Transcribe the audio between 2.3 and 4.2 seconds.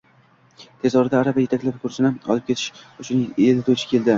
olib ketish uchun eltuvchi keldi